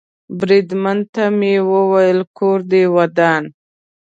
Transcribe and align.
بریدمن 0.39 0.97
ته 1.13 1.23
مې 1.37 1.53
وویل: 1.71 2.19
کور 2.37 2.59
دې 2.71 2.83
ودان. 2.95 3.43